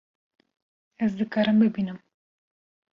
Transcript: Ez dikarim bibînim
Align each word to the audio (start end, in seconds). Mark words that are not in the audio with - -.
Ez 0.97 1.11
dikarim 1.21 1.63
bibînim 1.67 2.03